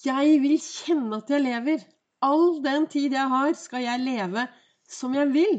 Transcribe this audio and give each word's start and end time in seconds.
Jeg 0.00 0.38
vil 0.40 0.56
kjenne 0.56 1.18
at 1.20 1.28
jeg 1.28 1.44
lever. 1.44 1.82
All 2.24 2.60
den 2.64 2.86
tid 2.88 3.12
jeg 3.12 3.28
har, 3.32 3.50
skal 3.56 3.82
jeg 3.84 4.00
leve 4.00 4.46
som 4.88 5.12
jeg 5.12 5.28
vil. 5.34 5.58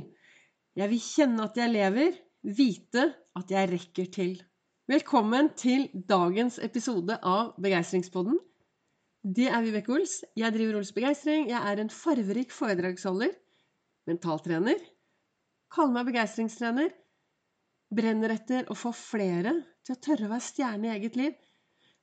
Jeg 0.77 0.89
vil 0.89 1.01
kjenne 1.03 1.45
at 1.45 1.59
jeg 1.59 1.69
lever, 1.69 2.15
vite 2.41 3.03
at 3.37 3.53
jeg 3.53 3.69
rekker 3.69 4.07
til. 4.15 4.31
Velkommen 4.89 5.51
til 5.53 5.85
dagens 6.09 6.57
episode 6.57 7.19
av 7.21 7.51
Begeistringspodden. 7.61 8.39
Det 9.21 9.45
er 9.45 9.61
Vibeke 9.61 9.93
Ols. 9.93 10.23
Jeg 10.33 10.55
driver 10.55 10.79
Ols 10.79 10.93
Begeistring. 10.95 11.45
Jeg 11.51 11.61
er 11.61 11.83
en 11.83 11.93
farverik 11.93 12.49
foredragsholder, 12.55 13.37
mentaltrener, 14.09 14.81
kaller 15.69 15.99
meg 15.99 16.09
begeistringstrener, 16.09 16.89
brenner 17.93 18.33
etter 18.33 18.65
å 18.73 18.79
få 18.79 18.89
flere 18.95 19.53
til 19.85 19.93
å 19.93 20.01
tørre 20.01 20.25
å 20.25 20.33
være 20.33 20.49
stjerne 20.49 20.89
i 20.89 20.95
eget 20.97 21.21
liv. 21.21 21.37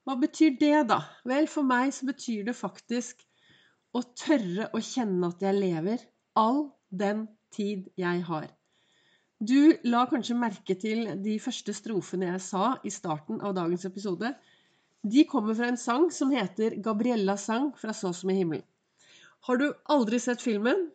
Hva 0.09 0.14
betyr 0.16 0.54
det, 0.56 0.86
da? 0.88 1.02
Vel, 1.29 1.45
for 1.52 1.68
meg 1.68 1.91
så 1.93 2.06
betyr 2.09 2.46
det 2.46 2.54
faktisk 2.56 3.27
å 3.93 4.00
tørre 4.16 4.70
å 4.73 4.80
kjenne 4.80 5.28
at 5.28 5.42
jeg 5.45 5.59
lever 5.59 6.05
all 6.41 6.62
den 6.88 7.27
tid 7.52 7.91
jeg 8.01 8.23
har. 8.24 8.46
Du 9.38 9.77
la 9.84 10.06
kanskje 10.09 10.38
merke 10.41 10.79
til 10.80 11.10
de 11.20 11.37
første 11.45 11.74
strofene 11.77 12.30
jeg 12.30 12.41
sa 12.46 12.70
i 12.88 12.95
starten 12.95 13.42
av 13.45 13.52
dagens 13.60 13.84
episode. 13.84 14.32
De 15.05 15.27
kommer 15.29 15.59
fra 15.59 15.68
en 15.68 15.77
sang 15.77 16.09
som 16.10 16.32
heter 16.32 16.80
'Gabriellas 16.80 17.45
sang 17.52 17.74
fra 17.77 17.93
så 17.93 18.15
som 18.16 18.32
i 18.32 18.40
himmelen'. 18.40 18.65
Har 19.45 19.60
du 19.60 19.68
aldri 19.84 20.18
sett 20.18 20.40
filmen? 20.40 20.88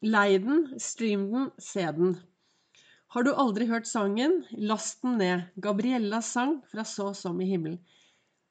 Lei 0.00 0.38
den, 0.38 0.78
stream 0.78 1.26
den, 1.32 1.50
se 1.58 1.90
den. 1.98 2.20
Har 3.08 3.26
du 3.26 3.34
aldri 3.34 3.66
hørt 3.66 3.90
sangen? 3.90 4.44
Last 4.52 5.02
den 5.02 5.18
ned. 5.18 5.42
Gabriellas 5.58 6.30
sang 6.38 6.62
fra 6.70 6.86
så 6.86 7.10
som 7.18 7.40
i 7.40 7.50
himmelen. 7.50 7.82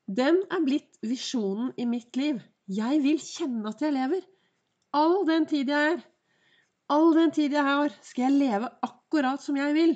Den 0.09 0.39
er 0.49 0.63
blitt 0.65 0.97
visjonen 1.05 1.73
i 1.77 1.85
mitt 1.85 2.17
liv. 2.17 2.39
Jeg 2.65 3.01
vil 3.03 3.19
kjenne 3.21 3.69
at 3.69 3.81
jeg 3.83 3.93
lever. 3.93 4.23
All 4.97 5.21
den 5.27 5.45
tid 5.49 5.69
jeg 5.69 5.93
er. 5.93 5.99
All 6.89 7.11
den 7.13 7.29
tid 7.35 7.53
jeg 7.53 7.65
har, 7.65 7.93
skal 8.01 8.25
jeg 8.25 8.39
leve 8.39 8.71
akkurat 8.85 9.43
som 9.43 9.57
jeg 9.59 9.75
vil. 9.75 9.93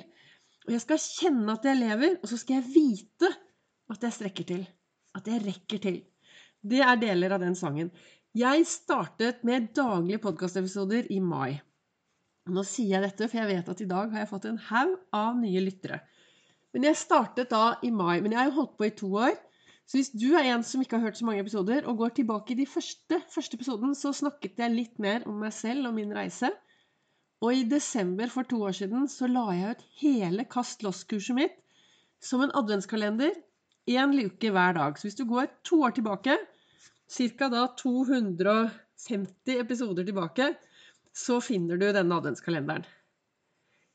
Og 0.68 0.76
jeg 0.76 0.82
skal 0.84 1.00
kjenne 1.02 1.56
at 1.56 1.66
jeg 1.66 1.80
lever, 1.80 2.18
og 2.22 2.30
så 2.30 2.38
skal 2.38 2.60
jeg 2.60 2.70
vite 2.76 3.30
at 3.90 4.06
jeg 4.06 4.16
strekker 4.16 4.46
til. 4.52 4.62
At 5.18 5.26
jeg 5.30 5.42
rekker 5.42 5.82
til. 5.82 5.98
Det 6.62 6.80
er 6.80 7.00
deler 7.00 7.34
av 7.34 7.42
den 7.42 7.58
sangen. 7.58 7.90
Jeg 8.34 8.66
startet 8.70 9.42
med 9.46 9.72
daglige 9.74 10.22
podkastepisoder 10.22 11.10
i 11.10 11.18
mai. 11.22 11.58
Nå 12.54 12.62
sier 12.68 12.96
jeg 12.96 13.08
dette, 13.08 13.28
for 13.28 13.40
jeg 13.40 13.50
vet 13.50 13.72
at 13.72 13.82
i 13.82 13.88
dag 13.90 14.14
har 14.14 14.22
jeg 14.22 14.30
fått 14.30 14.46
en 14.48 14.62
haug 14.70 14.94
av 15.16 15.34
nye 15.40 15.62
lyttere. 15.64 15.98
Men 16.74 16.86
jeg 16.88 17.02
startet 17.02 17.50
da 17.50 17.80
i 17.82 17.90
mai. 17.94 18.20
Men 18.20 18.30
jeg 18.30 18.40
har 18.40 18.48
jo 18.52 18.56
holdt 18.60 18.78
på 18.78 18.88
i 18.88 18.94
to 18.94 19.10
år. 19.26 19.34
Så 19.84 19.98
hvis 19.98 20.12
du 20.16 20.30
er 20.32 20.48
en 20.48 20.62
som 20.64 20.80
ikke 20.80 20.96
har 20.96 21.10
hørt 21.10 21.18
så 21.18 21.26
mange 21.28 21.42
episoder, 21.44 21.84
og 21.88 21.98
går 22.00 22.14
tilbake 22.18 22.54
i 22.54 22.60
de 22.62 22.66
første, 22.66 23.18
første 23.34 23.58
episoden, 23.58 23.92
så 23.98 24.14
snakket 24.16 24.60
jeg 24.62 24.72
litt 24.72 25.02
mer 25.02 25.26
om 25.28 25.36
meg 25.44 25.52
selv 25.52 25.90
og 25.90 25.96
min 25.98 26.14
reise. 26.16 26.50
Og 27.44 27.52
i 27.52 27.66
desember 27.68 28.30
for 28.32 28.48
to 28.48 28.62
år 28.64 28.76
siden 28.78 29.04
så 29.12 29.28
la 29.28 29.44
jeg 29.52 29.74
ut 29.74 29.84
hele 30.00 30.46
Kast 30.48 30.84
loss-kurset 30.86 31.36
mitt 31.36 31.58
som 32.24 32.40
en 32.40 32.54
adventskalender. 32.56 33.36
Én 33.90 34.14
luke 34.16 34.50
hver 34.50 34.78
dag. 34.78 34.96
Så 34.96 35.10
hvis 35.10 35.18
du 35.18 35.26
går 35.28 35.50
to 35.68 35.82
år 35.84 35.92
tilbake, 35.98 36.38
ca. 37.12 37.48
da 37.52 37.66
250 37.76 39.58
episoder 39.60 40.08
tilbake, 40.08 40.54
så 41.12 41.40
finner 41.44 41.76
du 41.76 41.90
denne 41.92 42.16
adventskalenderen. 42.16 42.86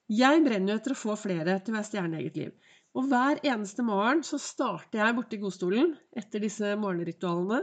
Jeg 0.09 0.41
brenner 0.45 0.73
jo 0.73 0.79
etter 0.79 0.93
å 0.93 0.97
få 0.97 1.15
flere 1.17 1.57
til 1.61 1.73
å 1.73 1.77
være 1.79 1.87
stjerne 1.89 2.17
i 2.17 2.23
eget 2.23 2.37
liv. 2.37 2.53
Og 2.97 3.05
hver 3.09 3.41
eneste 3.45 3.83
morgen 3.85 4.23
så 4.25 4.39
starter 4.41 5.03
jeg 5.03 5.15
borti 5.17 5.37
godstolen 5.41 5.91
etter 6.17 6.41
disse 6.41 6.71
morgenritualene. 6.79 7.61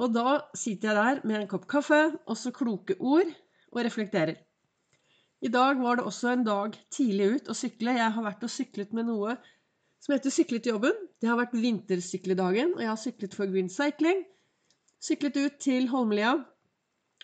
Og 0.00 0.14
da 0.14 0.40
sitter 0.56 0.90
jeg 0.90 0.98
der 0.98 1.20
med 1.28 1.38
en 1.40 1.50
kopp 1.50 1.68
kaffe 1.70 2.00
og 2.24 2.38
så 2.38 2.50
kloke 2.54 2.96
ord 2.98 3.30
og 3.70 3.82
reflekterer. 3.86 4.40
I 5.40 5.48
dag 5.48 5.78
var 5.80 5.96
det 5.96 6.04
også 6.04 6.34
en 6.34 6.44
dag 6.44 6.74
tidlig 6.92 7.28
ut 7.36 7.48
å 7.52 7.56
sykle. 7.56 7.96
Jeg 7.96 8.12
har 8.16 8.26
vært 8.26 8.42
og 8.44 8.52
syklet 8.52 8.92
med 8.96 9.08
noe 9.08 9.36
som 10.00 10.14
heter 10.14 10.32
Sykle 10.32 10.58
til 10.64 10.74
jobben. 10.74 10.96
Det 11.20 11.28
har 11.28 11.36
vært 11.36 11.56
vintersykledagen, 11.60 12.74
og 12.76 12.80
jeg 12.80 12.88
har 12.88 13.00
syklet 13.00 13.36
for 13.36 13.48
Green 13.52 13.68
Cycling. 13.72 14.22
Syklet 15.00 15.36
ut 15.36 15.58
til 15.60 15.88
Holmlia. 15.92 16.34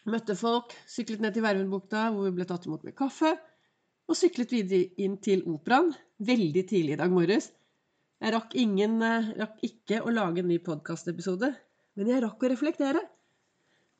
Møtte 0.06 0.36
folk. 0.36 0.74
Syklet 0.88 1.24
ned 1.24 1.36
til 1.36 1.44
Vervenbukta, 1.44 2.10
hvor 2.12 2.28
vi 2.28 2.36
ble 2.36 2.48
tatt 2.48 2.68
imot 2.68 2.84
med 2.84 2.96
kaffe 2.96 3.34
og 4.06 4.18
syklet 4.18 4.52
videre 4.54 5.02
inn 5.02 5.16
til 5.22 5.42
operaen 5.50 5.92
veldig 6.22 6.62
tidlig 6.70 6.94
i 6.94 7.00
dag 7.00 7.12
morges. 7.12 7.50
Jeg 8.22 8.32
rakk, 8.32 8.54
ingen, 8.56 9.02
eh, 9.02 9.32
rakk 9.36 9.58
ikke 9.66 10.00
å 10.00 10.12
lage 10.12 10.40
en 10.40 10.48
ny 10.48 10.58
podkastepisode, 10.58 11.52
men 11.96 12.08
jeg 12.08 12.22
rakk 12.24 12.42
å 12.42 12.50
reflektere. 12.52 13.02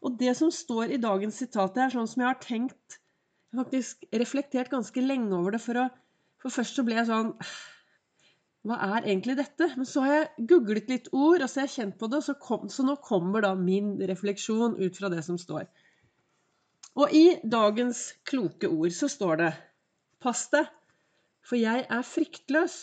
Og 0.03 0.17
det 0.19 0.37
som 0.39 0.51
står 0.53 0.95
i 0.95 1.03
dagens 1.03 1.37
sitat, 1.43 1.77
er 1.77 1.93
sånn 1.93 2.09
som 2.09 2.23
jeg 2.23 2.33
har 2.33 2.41
tenkt 2.41 3.01
Jeg 3.47 3.61
har 3.61 3.65
faktisk 3.65 4.05
reflektert 4.13 4.69
ganske 4.69 5.01
lenge 5.01 5.33
over 5.33 5.55
det, 5.55 5.61
for, 5.63 5.79
å, 5.79 5.85
for 6.43 6.51
først 6.51 6.77
så 6.77 6.85
ble 6.85 6.97
jeg 6.99 7.07
sånn 7.09 7.31
Hva 8.67 8.77
er 8.99 9.07
egentlig 9.07 9.37
dette? 9.39 9.71
Men 9.77 9.87
så 9.87 10.03
har 10.03 10.13
jeg 10.13 10.47
googlet 10.51 10.91
litt 10.91 11.09
ord, 11.13 11.41
og 11.41 11.49
så 11.49 11.61
har 11.61 11.69
jeg 11.69 11.77
kjent 11.77 11.99
på 11.99 12.11
det, 12.13 12.21
så, 12.27 12.35
kom, 12.35 12.69
så 12.69 12.85
nå 12.85 12.97
kommer 13.01 13.47
da 13.47 13.55
min 13.55 13.95
refleksjon 14.11 14.77
ut 14.83 14.99
fra 14.99 15.09
det 15.09 15.23
som 15.25 15.39
står. 15.39 15.69
Og 16.97 17.15
i 17.15 17.39
dagens 17.45 18.17
kloke 18.25 18.69
ord 18.69 18.93
så 18.97 19.09
står 19.09 19.41
det 19.41 19.53
Pass 20.23 20.47
deg, 20.53 20.69
for 21.47 21.61
jeg 21.61 21.87
er 21.93 22.05
fryktløs, 22.07 22.77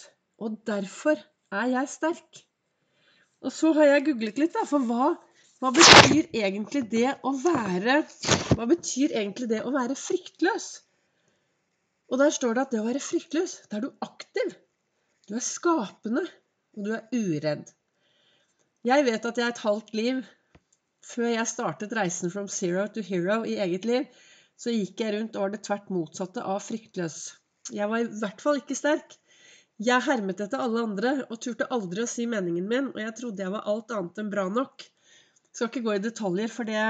og 0.43 0.57
derfor 0.67 1.19
er 1.51 1.69
jeg 1.73 1.89
sterk. 1.91 2.41
Og 3.43 3.51
så 3.51 3.73
har 3.77 3.89
jeg 3.89 4.05
googlet 4.07 4.39
litt, 4.39 4.53
da, 4.55 4.63
for 4.69 4.85
hva, 4.87 5.13
hva 5.63 5.71
betyr 5.75 6.29
egentlig 6.35 6.85
det 6.91 7.09
å 7.23 7.33
være 7.39 8.01
Hva 8.53 8.67
betyr 8.69 9.15
egentlig 9.17 9.49
det 9.51 9.61
å 9.65 9.73
være 9.73 9.97
fryktløs? 9.97 10.67
Og 12.11 12.19
der 12.21 12.33
står 12.35 12.53
det 12.55 12.63
at 12.65 12.73
det 12.75 12.81
å 12.83 12.87
være 12.87 13.01
fryktløs, 13.01 13.55
da 13.71 13.79
er 13.79 13.85
du 13.87 14.05
aktiv. 14.05 14.53
Du 15.27 15.37
er 15.39 15.45
skapende, 15.45 16.25
og 16.77 16.85
du 16.85 16.91
er 16.97 17.07
uredd. 17.15 17.71
Jeg 18.85 19.05
vet 19.07 19.25
at 19.25 19.39
jeg 19.39 19.53
et 19.53 19.63
halvt 19.63 19.93
liv 19.95 20.23
Før 21.03 21.29
jeg 21.33 21.47
startet 21.51 21.93
reisen 21.97 22.31
from 22.31 22.45
zero 22.47 22.85
to 22.95 23.01
hero 23.03 23.41
i 23.43 23.57
eget 23.59 23.83
liv, 23.87 24.05
så 24.59 24.73
gikk 24.73 25.01
jeg 25.03 25.15
rundt 25.15 25.35
og 25.37 25.45
var 25.45 25.53
det 25.53 25.63
tvert 25.65 25.89
motsatte 25.93 26.43
av 26.45 26.61
fryktløs. 26.63 27.17
Jeg 27.73 27.89
var 27.89 28.03
i 28.03 28.09
hvert 28.21 28.43
fall 28.43 28.59
ikke 28.59 28.77
sterk. 28.77 29.17
Jeg 29.83 30.05
hermet 30.05 30.41
etter 30.43 30.61
alle 30.61 30.83
andre 30.85 31.13
og 31.25 31.39
turte 31.41 31.67
aldri 31.73 32.03
å 32.03 32.09
si 32.09 32.27
meningen 32.29 32.67
min, 32.69 32.91
og 32.93 32.99
jeg 33.01 33.15
trodde 33.17 33.43
jeg 33.43 33.53
var 33.53 33.65
alt 33.69 33.91
annet 33.95 34.21
enn 34.21 34.29
bra 34.31 34.45
nok. 34.51 34.85
Jeg 34.85 35.57
skal 35.57 35.69
ikke 35.71 35.85
gå 35.87 35.95
i 35.95 36.03
detaljer, 36.03 36.51
for 36.53 36.69
det, 36.69 36.83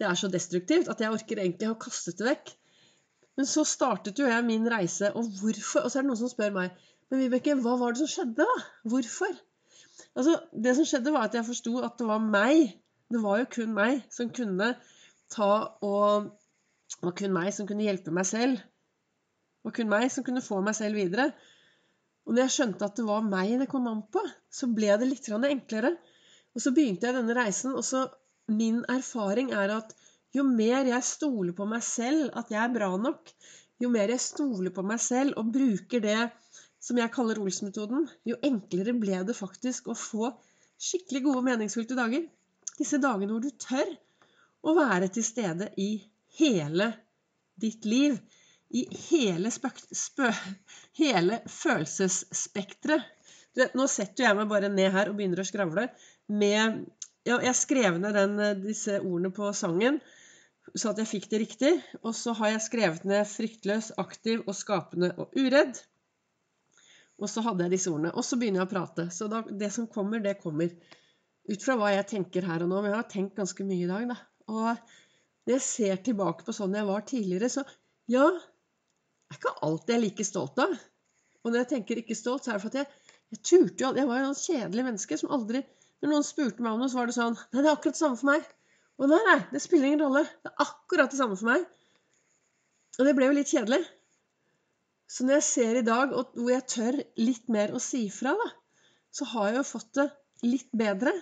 det 0.00 0.08
er 0.08 0.16
så 0.18 0.30
destruktivt 0.32 0.88
at 0.92 1.02
jeg 1.02 1.12
orker 1.12 1.42
egentlig 1.42 1.70
å 1.70 1.78
kaste 1.80 2.16
det 2.16 2.26
vekk. 2.26 2.54
Men 3.38 3.48
så 3.48 3.64
startet 3.68 4.18
jo 4.20 4.26
jeg 4.28 4.46
min 4.46 4.66
reise, 4.68 5.12
og 5.16 5.28
hvorfor? 5.40 5.84
Og 5.84 5.92
så 5.92 6.00
er 6.00 6.04
det 6.04 6.10
noen 6.10 6.20
som 6.20 6.32
spør 6.32 6.56
meg 6.56 6.88
Men 7.10 7.24
Vibeke, 7.24 7.56
hva 7.58 7.72
var 7.80 7.94
det 7.94 8.04
som 8.04 8.10
skjedde, 8.10 8.44
da? 8.46 8.66
Hvorfor? 8.86 9.32
Altså, 10.14 10.36
det 10.52 10.74
som 10.78 10.86
skjedde, 10.86 11.12
var 11.14 11.26
at 11.26 11.34
jeg 11.34 11.46
forsto 11.48 11.72
at 11.82 11.96
det 11.98 12.06
var 12.06 12.20
meg. 12.22 12.76
Det 13.10 13.22
var 13.22 13.40
jo 13.40 13.48
kun 13.50 13.72
meg 13.74 14.04
som 14.14 14.30
kunne 14.34 14.68
ta 15.34 15.50
og 15.86 16.28
det 16.98 17.06
var 17.06 17.16
kun 17.16 17.32
meg 17.34 17.52
som 17.54 17.68
kunne 17.68 17.86
hjelpe 17.86 18.12
meg 18.14 18.26
selv. 18.28 18.60
Det 18.60 19.68
var 19.68 19.76
kun 19.76 19.90
meg 19.92 20.06
som 20.12 20.26
kunne 20.26 20.44
få 20.44 20.60
meg 20.64 20.76
selv 20.76 20.98
videre. 21.00 21.30
Og 22.26 22.34
når 22.34 22.44
jeg 22.44 22.54
skjønte 22.56 22.86
at 22.86 22.98
det 22.98 23.06
var 23.08 23.24
meg 23.26 23.54
det 23.62 23.68
kom 23.70 23.88
an 23.90 24.02
på, 24.12 24.22
så 24.52 24.68
ble 24.74 24.90
det 25.00 25.08
litt 25.08 25.28
enklere. 25.30 25.94
Og 26.54 26.64
så 26.64 26.72
begynte 26.74 27.06
jeg 27.06 27.16
denne 27.16 27.36
reisen, 27.36 27.72
og 27.74 27.84
så 27.86 28.08
min 28.50 28.82
erfaring 28.90 29.52
er 29.54 29.72
at 29.78 29.94
jo 30.34 30.44
mer 30.46 30.86
jeg 30.86 31.06
stoler 31.06 31.54
på 31.56 31.66
meg 31.66 31.82
selv, 31.82 32.30
at 32.38 32.50
jeg 32.50 32.60
er 32.62 32.74
bra 32.74 32.90
nok, 32.96 33.32
jo 33.80 33.88
mer 33.90 34.12
jeg 34.12 34.22
stoler 34.22 34.74
på 34.74 34.84
meg 34.86 35.00
selv 35.02 35.38
og 35.40 35.50
bruker 35.54 36.02
det 36.04 36.18
som 36.80 36.98
jeg 36.98 37.12
kaller 37.14 37.40
Ols-metoden, 37.40 38.06
jo 38.28 38.38
enklere 38.46 38.94
ble 38.96 39.22
det 39.26 39.36
faktisk 39.36 39.90
å 39.90 39.96
få 39.96 40.30
skikkelig 40.80 41.24
gode, 41.26 41.44
meningsfylte 41.48 41.98
dager. 41.98 42.24
Disse 42.78 43.00
dagene 43.02 43.34
hvor 43.34 43.44
du 43.44 43.50
tør 43.60 43.90
å 44.64 44.76
være 44.76 45.10
til 45.12 45.26
stede 45.26 45.68
i 45.80 45.90
hele 46.38 46.92
ditt 47.60 47.88
liv. 47.88 48.20
I 48.70 48.84
hele, 49.10 49.50
hele 50.94 51.40
følelsesspekteret. 51.50 53.08
Nå 53.74 53.86
setter 53.90 54.28
jeg 54.28 54.36
meg 54.38 54.46
bare 54.52 54.70
ned 54.70 54.92
her 54.94 55.10
og 55.10 55.16
begynner 55.18 55.42
å 55.42 55.48
skravle. 55.48 55.88
Med, 56.30 56.84
ja, 57.26 57.40
jeg 57.42 57.56
skrev 57.58 57.98
ned 57.98 58.14
den, 58.14 58.38
disse 58.62 59.00
ordene 59.00 59.32
på 59.34 59.50
sangen 59.58 59.98
så 60.74 60.92
at 60.92 61.00
jeg 61.00 61.10
fikk 61.10 61.28
det 61.30 61.40
riktig. 61.42 61.72
Og 62.04 62.14
så 62.16 62.34
har 62.38 62.54
jeg 62.54 62.66
skrevet 62.66 63.06
ned 63.08 63.26
'fryktløs', 63.26 63.92
'aktiv' 63.98 64.46
og 64.46 64.54
'skapende' 64.54 65.14
og 65.18 65.34
'uredd'. 65.36 65.82
Og 67.20 67.28
så 67.28 67.42
hadde 67.44 67.64
jeg 67.64 67.70
disse 67.74 67.90
ordene. 67.90 68.14
Og 68.14 68.24
så 68.24 68.36
begynner 68.36 68.62
jeg 68.62 68.68
å 68.68 68.74
prate. 68.74 69.10
Så 69.10 69.28
da, 69.28 69.42
det 69.42 69.72
som 69.72 69.86
kommer, 69.86 70.20
det 70.20 70.40
kommer. 70.40 70.70
Ut 71.50 71.62
fra 71.64 71.76
hva 71.76 71.90
jeg 71.92 72.06
tenker 72.06 72.46
her 72.46 72.62
og 72.62 72.70
nå. 72.70 72.80
Men 72.80 72.92
jeg 72.92 73.00
har 73.02 73.10
tenkt 73.10 73.36
ganske 73.36 73.64
mye 73.64 73.84
i 73.84 73.90
dag, 73.90 74.08
da. 74.08 74.16
Og 74.48 74.76
når 75.50 75.58
jeg 75.58 75.66
ser 75.66 76.02
tilbake 76.06 76.46
på 76.46 76.54
sånn 76.54 76.76
jeg 76.78 76.86
var 76.86 77.02
tidligere, 77.08 77.50
så 77.50 77.64
ja 78.10 78.28
Det 78.30 79.34
er 79.34 79.38
ikke 79.40 79.52
alt 79.66 79.90
jeg 79.90 79.96
er 79.96 80.02
like 80.04 80.26
stolt 80.26 80.58
av. 80.62 80.72
Og 81.42 81.50
når 81.50 81.62
jeg 81.62 81.68
tenker 81.72 82.00
ikke 82.00 82.16
stolt, 82.18 82.44
så 82.44 82.52
er 82.52 82.58
det 82.58 82.62
for 82.62 82.72
at 82.72 82.78
jeg, 82.80 83.10
jeg 83.34 83.42
turte 83.50 83.84
jo 83.84 83.90
Jeg 83.98 84.08
var 84.08 84.22
jo 84.22 84.30
en 84.30 84.38
kjedelig 84.38 84.86
menneske 84.86 85.18
som 85.20 85.34
aldri 85.34 85.62
Når 86.02 86.12
noen 86.12 86.26
spurte 86.26 86.62
meg 86.62 86.74
om 86.74 86.82
noe, 86.82 86.90
så 86.92 87.00
var 87.00 87.10
det 87.10 87.16
sånn 87.18 87.38
Nei, 87.38 87.60
det 87.60 87.66
er 87.66 87.72
akkurat 87.72 87.96
det 87.96 88.02
samme 88.02 88.18
for 88.20 88.30
meg. 88.30 88.46
Og 89.00 89.10
nei, 89.10 89.20
nei, 89.26 89.38
det 89.50 89.62
spiller 89.64 89.88
ingen 89.88 90.04
rolle. 90.04 90.22
Det 90.44 90.52
er 90.52 90.62
akkurat 90.66 91.10
det 91.10 91.18
samme 91.18 91.38
for 91.40 91.50
meg. 91.50 91.66
Og 92.98 93.08
det 93.08 93.16
ble 93.16 93.30
jo 93.30 93.36
litt 93.38 93.50
kjedelig. 93.50 93.80
Så 95.10 95.26
når 95.26 95.40
jeg 95.40 95.46
ser 95.48 95.78
i 95.80 95.86
dag 95.86 96.12
hvor 96.14 96.50
jeg 96.52 96.66
tør 96.70 96.98
litt 97.18 97.48
mer 97.50 97.72
å 97.74 97.82
si 97.82 98.04
fra, 98.12 98.36
da, 98.38 98.48
så 99.10 99.26
har 99.32 99.48
jeg 99.48 99.58
jo 99.58 99.66
fått 99.70 99.90
det 99.98 100.06
litt 100.46 100.68
bedre. 100.76 101.14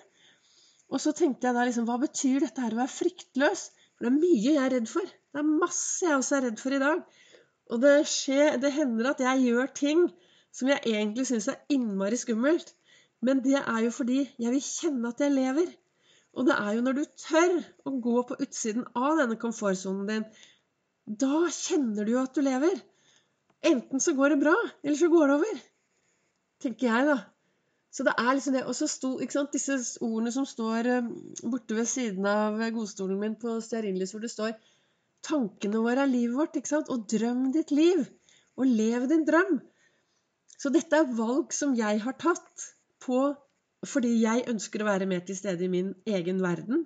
Og 0.91 1.01
så 1.03 1.15
tenkte 1.17 1.49
jeg 1.49 1.57
da 1.57 1.67
liksom 1.69 1.87
Hva 1.89 1.99
betyr 2.03 2.43
dette 2.45 2.65
her 2.65 2.75
å 2.75 2.81
være 2.83 2.97
fryktløs? 2.97 3.69
For 3.99 4.07
det 4.07 4.13
er 4.13 4.19
mye 4.23 4.43
jeg 4.45 4.63
er 4.63 4.75
redd 4.77 4.91
for. 4.91 5.07
Det 5.35 5.41
er 5.43 5.55
masse 5.63 6.07
jeg 6.07 6.17
også 6.17 6.37
er 6.39 6.45
redd 6.47 6.61
for 6.63 6.75
i 6.75 6.83
dag. 6.83 7.01
Og 7.69 7.81
det 7.83 7.95
skjer 8.09 8.61
Det 8.63 8.73
hender 8.73 9.11
at 9.11 9.23
jeg 9.25 9.45
gjør 9.49 9.73
ting 9.75 10.05
som 10.55 10.71
jeg 10.71 10.81
egentlig 10.87 11.27
syns 11.29 11.49
er 11.51 11.59
innmari 11.75 12.19
skummelt. 12.21 12.71
Men 13.27 13.43
det 13.43 13.59
er 13.59 13.81
jo 13.83 13.91
fordi 13.95 14.21
jeg 14.39 14.55
vil 14.55 14.63
kjenne 14.65 15.11
at 15.11 15.23
jeg 15.25 15.35
lever. 15.35 15.73
Og 16.39 16.47
det 16.47 16.55
er 16.55 16.77
jo 16.77 16.85
når 16.87 16.99
du 17.01 17.05
tør 17.19 17.57
å 17.89 17.95
gå 18.05 18.23
på 18.29 18.39
utsiden 18.45 18.87
av 18.95 19.19
denne 19.19 19.39
komfortsonen 19.43 20.07
din, 20.07 20.29
da 21.09 21.49
kjenner 21.51 22.07
du 22.07 22.15
jo 22.15 22.23
at 22.23 22.37
du 22.37 22.45
lever. 22.47 22.79
Enten 23.67 24.03
så 24.03 24.15
går 24.15 24.35
det 24.35 24.43
bra, 24.45 24.55
eller 24.85 24.99
så 25.01 25.09
går 25.11 25.27
det 25.27 25.37
over. 25.41 25.63
Tenker 26.63 26.87
jeg, 26.87 27.09
da. 27.09 27.17
Så 27.91 28.05
det 28.05 28.15
er 28.21 28.35
liksom 28.37 28.57
det. 28.57 28.65
Og 28.69 28.77
så 28.77 28.89
sto 28.91 29.15
ikke 29.23 29.37
sant, 29.39 29.55
disse 29.55 29.79
ordene 30.05 30.33
som 30.35 30.47
står 30.49 30.91
eh, 30.93 31.11
borte 31.43 31.77
ved 31.79 31.89
siden 31.89 32.27
av 32.29 32.61
godstolen 32.75 33.21
min 33.21 33.39
på 33.41 33.59
stearinlys, 33.65 34.15
hvor 34.15 34.25
det 34.25 34.33
står 34.35 34.57
Tankene 35.29 35.81
våre 35.83 36.05
er 36.05 36.11
livet 36.11 36.37
vårt. 36.39 36.57
ikke 36.57 36.71
sant? 36.71 36.91
Og 36.95 37.09
drøm 37.11 37.49
ditt 37.55 37.73
liv. 37.75 38.05
Og 38.59 38.71
lev 38.71 39.09
din 39.11 39.27
drøm. 39.27 39.59
Så 40.59 40.71
dette 40.75 40.99
er 40.99 41.13
valg 41.19 41.55
som 41.55 41.75
jeg 41.79 42.01
har 42.05 42.17
tatt 42.19 42.69
på 43.05 43.29
fordi 43.87 44.11
jeg 44.19 44.49
ønsker 44.51 44.83
å 44.83 44.89
være 44.89 45.07
mer 45.07 45.21
til 45.27 45.37
stede 45.39 45.63
i 45.63 45.71
min 45.71 45.93
egen 46.11 46.41
verden. 46.43 46.81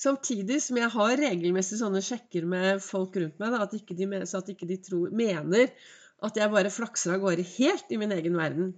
Samtidig 0.00 0.62
som 0.64 0.78
jeg 0.80 0.88
har 0.92 1.20
regelmessig 1.20 1.76
sånne 1.80 2.00
sjekker 2.04 2.46
med 2.48 2.80
folk 2.84 3.16
rundt 3.20 3.36
meg, 3.40 3.52
da, 3.52 3.62
at 3.64 3.74
ikke 3.76 3.96
de, 3.98 4.08
så 4.28 4.40
at 4.40 4.48
ikke 4.52 4.68
de 4.68 4.78
tror, 4.80 5.12
mener 5.12 5.72
at 6.24 6.40
jeg 6.40 6.52
bare 6.52 6.72
flakser 6.72 7.14
av 7.14 7.22
gårde 7.24 7.44
helt 7.56 7.92
i 7.92 8.00
min 8.00 8.14
egen 8.16 8.36
verden. 8.36 8.72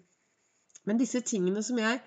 Men 0.88 1.00
disse 1.00 1.20
tingene 1.26 1.62
som 1.64 1.78
jeg 1.80 2.00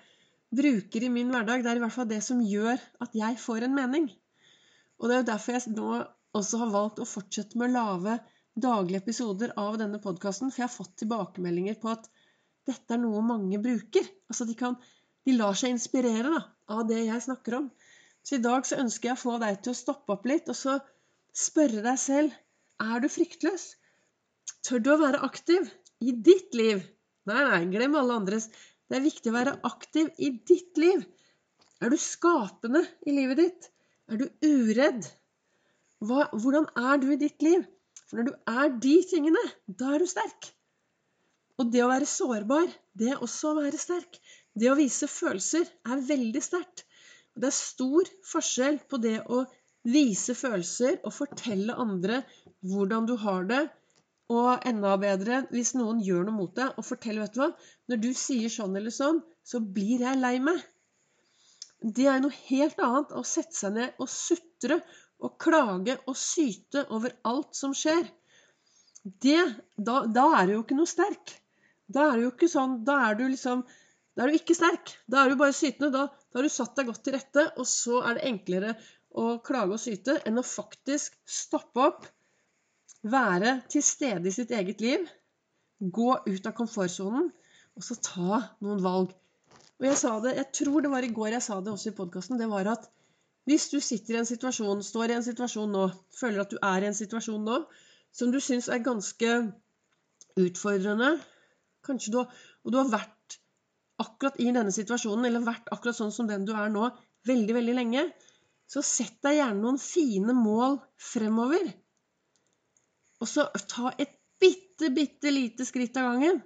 bruker 0.52 1.06
i 1.06 1.12
min 1.12 1.30
hverdag, 1.32 1.62
det 1.62 1.70
er 1.72 1.80
i 1.80 1.84
hvert 1.84 1.94
fall 1.94 2.10
det 2.10 2.20
som 2.26 2.42
gjør 2.44 2.80
at 3.04 3.14
jeg 3.16 3.38
får 3.40 3.66
en 3.66 3.76
mening. 3.76 4.10
Og 5.00 5.08
det 5.08 5.16
er 5.16 5.22
jo 5.22 5.30
derfor 5.30 5.56
jeg 5.56 5.74
nå 5.76 5.92
også 6.38 6.60
har 6.62 6.72
valgt 6.74 7.00
å 7.02 7.08
fortsette 7.08 7.58
med 7.60 7.70
å 7.70 7.76
lage 7.76 8.18
daglige 8.62 9.00
episoder 9.00 9.54
av 9.60 9.78
denne 9.80 10.00
podkasten, 10.02 10.50
for 10.52 10.62
jeg 10.62 10.68
har 10.68 10.74
fått 10.74 10.98
tilbakemeldinger 11.00 11.78
på 11.80 11.92
at 11.92 12.08
dette 12.68 12.94
er 12.94 13.00
noe 13.00 13.22
mange 13.24 13.58
bruker. 13.62 14.06
Altså 14.30 14.46
de 14.48 14.56
kan 14.58 14.76
de 15.26 15.36
lar 15.38 15.56
seg 15.58 15.74
inspirere 15.74 16.30
da, 16.34 16.42
av 16.74 16.86
det 16.88 17.04
jeg 17.04 17.24
snakker 17.26 17.58
om. 17.60 17.68
Så 18.22 18.38
i 18.38 18.42
dag 18.42 18.66
så 18.66 18.78
ønsker 18.82 19.10
jeg 19.10 19.18
å 19.18 19.22
få 19.22 19.36
deg 19.42 19.60
til 19.62 19.72
å 19.72 19.78
stoppe 19.78 20.14
opp 20.14 20.26
litt 20.30 20.50
og 20.50 20.58
så 20.58 20.78
spørre 21.34 21.82
deg 21.84 21.98
selv 21.98 22.34
er 22.82 23.02
du 23.02 23.08
fryktløs. 23.10 23.72
Tør 24.66 24.82
du 24.82 24.90
å 24.94 25.00
være 25.00 25.22
aktiv 25.26 25.70
i 26.02 26.14
ditt 26.14 26.54
liv? 26.58 26.82
Nei, 27.30 27.42
nei, 27.46 27.60
glem 27.70 27.96
alle 27.98 28.18
andres. 28.18 28.48
Det 28.92 28.98
er 28.98 29.06
viktig 29.06 29.30
å 29.32 29.38
være 29.38 29.52
aktiv 29.64 30.08
i 30.20 30.26
ditt 30.44 30.76
liv. 30.76 30.98
Er 31.80 31.88
du 31.88 31.96
skapende 31.96 32.82
i 33.08 33.14
livet 33.16 33.38
ditt? 33.40 33.68
Er 34.12 34.18
du 34.20 34.26
uredd? 34.44 35.06
Hva, 36.04 36.26
hvordan 36.34 36.66
er 36.76 37.00
du 37.00 37.06
i 37.14 37.16
ditt 37.22 37.40
liv? 37.40 37.64
For 38.04 38.20
når 38.20 38.28
du 38.28 38.52
er 38.52 38.76
de 38.84 38.92
tingene, 39.08 39.44
da 39.64 39.94
er 39.94 40.04
du 40.04 40.10
sterk. 40.12 40.50
Og 41.56 41.72
det 41.72 41.80
å 41.80 41.88
være 41.88 42.10
sårbar, 42.12 42.68
det 42.92 43.14
er 43.14 43.24
også 43.24 43.54
å 43.54 43.62
være 43.62 43.80
sterk. 43.80 44.20
Det 44.52 44.68
å 44.68 44.76
vise 44.76 45.08
følelser 45.08 45.64
er 45.88 46.06
veldig 46.12 46.44
sterkt. 46.44 46.84
Det 47.32 47.48
er 47.48 47.56
stor 47.62 48.12
forskjell 48.28 48.82
på 48.92 49.00
det 49.00 49.22
å 49.24 49.40
vise 49.88 50.36
følelser 50.36 51.00
og 51.00 51.16
fortelle 51.16 51.80
andre 51.80 52.20
hvordan 52.60 53.08
du 53.08 53.16
har 53.24 53.48
det, 53.48 53.62
og 54.32 54.66
enda 54.68 54.94
bedre 55.00 55.42
hvis 55.52 55.74
noen 55.78 56.00
gjør 56.04 56.26
noe 56.26 56.36
mot 56.36 56.54
deg, 56.56 56.72
og 56.76 56.86
forteller 56.86 57.24
vet 57.24 57.36
du 57.36 57.42
hva 57.42 57.50
Når 57.92 58.02
du 58.02 58.10
sier 58.16 58.52
sånn 58.52 58.76
eller 58.78 58.94
sånn, 58.94 59.20
så 59.44 59.60
blir 59.60 60.04
jeg 60.06 60.20
lei 60.20 60.38
meg. 60.42 60.60
Det 61.82 62.06
er 62.06 62.20
noe 62.22 62.34
helt 62.46 62.78
annet 62.82 63.14
å 63.18 63.24
sette 63.26 63.58
seg 63.58 63.74
ned 63.76 64.02
og 64.02 64.10
sutre 64.10 64.78
og 65.22 65.36
klage 65.42 65.98
og 66.10 66.18
syte 66.18 66.86
over 66.94 67.14
alt 67.28 67.58
som 67.58 67.74
skjer. 67.74 68.04
Det, 69.02 69.38
da, 69.76 70.02
da 70.06 70.26
er 70.38 70.46
du 70.46 70.56
jo 70.56 70.64
ikke 70.64 70.78
noe 70.78 70.90
sterk. 70.90 71.36
Da 71.92 72.08
er 72.08 72.18
det 72.18 72.26
jo 72.26 72.32
ikke 72.32 72.50
sånn 72.50 72.76
Da 72.86 73.00
er 73.08 73.18
du 73.18 73.24
liksom 73.26 73.64
da 74.12 74.26
er 74.26 74.28
du 74.28 74.36
ikke 74.36 74.56
sterk. 74.56 74.90
Da 75.08 75.22
er 75.22 75.32
du 75.32 75.38
bare 75.40 75.56
sytende. 75.56 75.88
Da, 75.94 76.02
da 76.12 76.38
har 76.38 76.44
du 76.44 76.52
satt 76.52 76.74
deg 76.76 76.90
godt 76.90 77.00
til 77.06 77.14
rette, 77.16 77.46
og 77.56 77.68
så 77.68 78.02
er 78.04 78.18
det 78.18 78.26
enklere 78.28 78.74
å 79.16 79.38
klage 79.44 79.76
og 79.76 79.80
syte 79.80 80.18
enn 80.28 80.40
å 80.40 80.44
faktisk 80.46 81.16
stoppe 81.28 81.86
opp, 81.86 82.04
være 83.02 83.56
til 83.72 83.82
stede 83.82 84.28
i 84.28 84.34
sitt 84.34 84.52
eget 84.54 84.80
liv, 84.80 85.06
gå 85.82 86.10
ut 86.26 86.46
av 86.46 86.54
komfortsonen, 86.54 87.30
og 87.76 87.84
så 87.86 87.96
ta 87.98 88.42
noen 88.62 88.82
valg. 88.84 89.14
Og 89.80 89.88
jeg 89.88 89.98
sa 89.98 90.12
det, 90.22 90.36
jeg 90.38 90.50
tror 90.60 90.84
det 90.84 90.92
var 90.92 91.02
i 91.02 91.10
går 91.14 91.34
jeg 91.34 91.42
sa 91.42 91.58
det 91.60 91.72
også 91.72 91.90
i 91.90 91.96
podkasten, 91.96 92.38
det 92.38 92.50
var 92.50 92.68
at 92.70 92.86
hvis 93.50 93.66
du 93.72 93.80
sitter 93.82 94.14
i 94.14 94.20
en 94.20 94.28
situasjon, 94.28 94.84
står 94.86 95.10
i 95.10 95.16
en 95.16 95.26
situasjon 95.26 95.72
nå, 95.74 95.88
føler 96.14 96.44
at 96.44 96.52
du 96.52 96.60
er 96.62 96.84
i 96.84 96.90
en 96.92 96.94
situasjon 96.94 97.42
nå 97.42 97.58
som 98.14 98.30
du 98.30 98.38
syns 98.44 98.68
er 98.70 98.84
ganske 98.84 99.30
utfordrende, 100.38 101.16
kanskje 101.82 102.12
du 102.12 102.20
har, 102.20 102.42
og 102.62 102.72
du 102.72 102.78
har 102.78 102.92
vært 102.92 103.38
akkurat 104.02 104.38
i 104.38 104.50
denne 104.54 104.72
situasjonen, 104.74 105.26
eller 105.26 105.46
vært 105.46 105.72
akkurat 105.74 105.98
sånn 105.98 106.14
som 106.14 106.28
den 106.30 106.46
du 106.46 106.52
er 106.54 106.70
nå, 106.70 106.92
veldig, 107.26 107.56
veldig 107.58 107.74
lenge, 107.74 108.06
så 108.70 108.82
sett 108.86 109.18
deg 109.24 109.40
gjerne 109.40 109.62
noen 109.64 109.80
fine 109.80 110.36
mål 110.36 110.78
fremover. 111.10 111.66
Og 113.22 113.28
så 113.30 113.46
ta 113.70 113.92
et 114.02 114.14
bitte, 114.42 114.90
bitte 114.94 115.30
lite 115.30 115.66
skritt 115.68 115.96
av 116.00 116.10
gangen. 116.10 116.40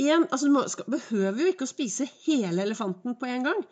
En, 0.00 0.24
altså, 0.30 0.48
du 0.48 0.54
må, 0.56 0.64
skal, 0.72 0.88
behøver 0.90 1.42
jo 1.44 1.50
ikke 1.52 1.66
å 1.68 1.70
spise 1.70 2.08
hele 2.24 2.64
elefanten 2.64 3.18
på 3.20 3.28
en 3.30 3.48
gang. 3.50 3.64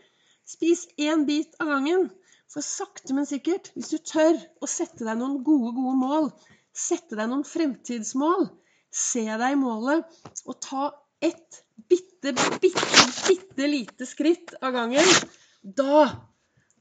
Spis 0.47 0.85
én 1.01 1.25
bit 1.29 1.57
av 1.63 1.73
gangen. 1.73 2.11
For 2.53 2.65
sakte, 2.65 3.15
men 3.17 3.27
sikkert, 3.27 3.71
hvis 3.75 3.95
du 3.95 3.99
tør 4.05 4.37
å 4.61 4.69
sette 4.69 5.07
deg 5.07 5.17
noen 5.19 5.41
gode, 5.47 5.73
gode 5.79 5.97
mål, 5.97 6.29
sette 6.77 7.17
deg 7.17 7.31
noen 7.31 7.47
fremtidsmål, 7.49 8.51
se 8.93 9.25
deg 9.25 9.55
i 9.55 9.61
målet 9.61 10.21
og 10.45 10.59
ta 10.61 10.91
ett 11.25 11.63
bitte, 11.89 12.35
bitte, 12.61 13.07
bitte 13.25 13.71
lite 13.73 14.09
skritt 14.09 14.53
av 14.61 14.77
gangen, 14.77 15.09
da 15.63 16.11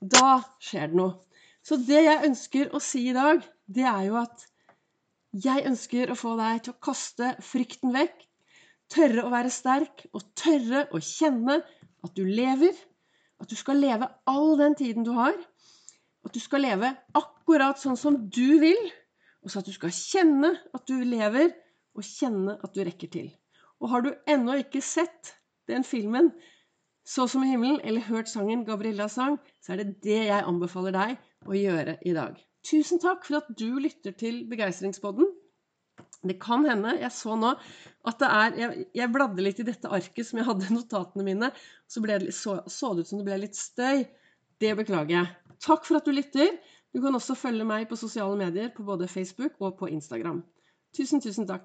da 0.02 0.42
skjer 0.60 0.90
det 0.90 0.98
noe. 0.98 1.14
Så 1.62 1.78
det 1.78 2.02
jeg 2.08 2.28
ønsker 2.28 2.72
å 2.74 2.82
si 2.82 3.04
i 3.12 3.16
dag, 3.16 3.44
det 3.70 3.86
er 3.86 4.08
jo 4.08 4.18
at 4.22 4.48
jeg 5.32 5.64
ønsker 5.68 6.12
å 6.12 6.18
få 6.20 6.36
deg 6.40 6.64
til 6.66 6.74
å 6.74 6.82
kaste 6.84 7.36
frykten 7.46 7.94
vekk, 7.96 8.16
tørre 8.92 9.24
å 9.24 9.32
være 9.32 9.52
sterk 9.54 10.06
og 10.12 10.26
tørre 10.36 10.86
å 10.92 11.00
kjenne 11.00 11.62
at 12.04 12.16
du 12.18 12.26
lever, 12.28 12.76
at 13.40 13.50
du 13.50 13.56
skal 13.56 13.80
leve 13.80 14.10
all 14.30 14.58
den 14.60 14.76
tiden 14.76 15.08
du 15.08 15.14
har, 15.16 15.38
at 16.26 16.34
du 16.36 16.40
skal 16.44 16.66
leve 16.66 16.92
akkurat 17.18 17.80
sånn 17.80 17.98
som 17.98 18.18
du 18.30 18.60
vil, 18.62 18.82
og 19.42 19.50
så 19.50 19.62
at 19.62 19.70
du 19.70 19.74
skal 19.74 19.94
kjenne 19.96 20.52
at 20.76 20.84
du 20.90 21.00
lever, 21.08 21.54
og 21.98 22.06
kjenne 22.08 22.56
at 22.64 22.72
du 22.76 22.84
rekker 22.88 23.10
til. 23.12 23.32
Og 23.84 23.90
har 23.92 24.04
du 24.06 24.14
ennå 24.30 24.56
ikke 24.62 24.84
sett 24.86 25.34
den 25.68 25.84
filmen, 25.88 26.32
Så 27.04 27.26
som 27.28 27.42
i 27.44 27.48
himmelen, 27.50 27.80
eller 27.84 28.04
hørt 28.06 28.30
sangen 28.30 28.62
Gabriella 28.64 29.08
sang, 29.10 29.40
så 29.60 29.74
er 29.74 29.82
det 29.82 30.04
det 30.06 30.20
jeg 30.28 30.46
anbefaler 30.46 30.94
deg 30.94 31.16
å 31.50 31.58
gjøre 31.58 31.96
i 32.06 32.14
dag. 32.14 32.36
Tusen 32.68 33.02
takk 33.02 33.26
for 33.26 33.42
at 33.42 33.50
du 33.58 33.80
lytter 33.82 34.14
til 34.18 34.44
Begeistringspodden. 34.50 35.30
Det 36.22 36.38
kan 36.42 36.66
hende 36.66 36.94
Jeg 37.00 37.12
så 37.14 37.36
nå 37.38 37.56
at 38.06 38.20
det 38.22 38.28
er 38.30 38.58
jeg, 38.58 38.86
jeg, 38.98 39.12
bladde 39.14 39.44
litt 39.44 39.60
i 39.62 39.66
dette 39.66 39.90
arket 39.90 40.26
som 40.26 40.40
jeg 40.40 40.48
hadde 40.48 40.70
notatene 40.74 41.26
mine. 41.26 41.50
Så 41.90 42.02
det, 42.06 42.22
så, 42.38 42.62
så 42.70 42.94
det 42.94 43.06
ut 43.06 43.12
som 43.12 43.22
det 43.22 43.28
ble 43.28 43.42
litt 43.44 43.58
støy. 43.58 44.06
Det 44.62 44.72
beklager 44.78 45.18
jeg. 45.18 45.58
Takk 45.62 45.86
for 45.86 45.98
at 46.00 46.08
du 46.08 46.14
lytter. 46.14 46.56
Du 46.94 47.02
kan 47.02 47.16
også 47.18 47.38
følge 47.38 47.66
meg 47.68 47.88
på 47.90 47.98
sosiale 48.00 48.38
medier 48.38 48.72
på 48.74 48.86
både 48.86 49.10
Facebook 49.10 49.58
og 49.62 49.78
på 49.82 49.90
Instagram. 49.90 50.42
Tusen, 50.98 51.22
tusen 51.24 51.46
takk. 51.48 51.60